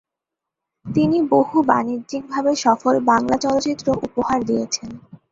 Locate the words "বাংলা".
3.09-3.35